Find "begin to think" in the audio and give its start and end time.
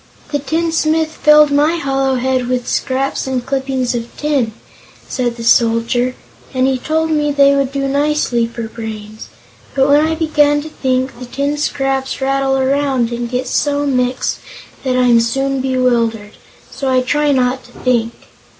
10.15-11.19